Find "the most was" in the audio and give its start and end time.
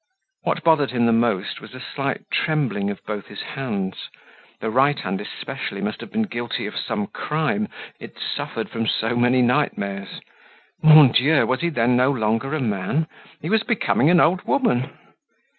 1.05-1.75